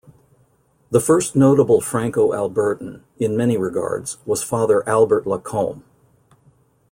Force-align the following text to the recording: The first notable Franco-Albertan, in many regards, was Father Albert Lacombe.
The 0.89 0.99
first 0.99 1.35
notable 1.35 1.79
Franco-Albertan, 1.79 3.03
in 3.19 3.37
many 3.37 3.55
regards, 3.55 4.17
was 4.25 4.41
Father 4.41 4.83
Albert 4.89 5.27
Lacombe. 5.27 5.83